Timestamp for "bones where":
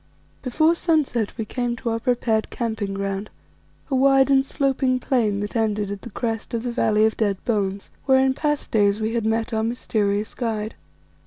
7.45-8.17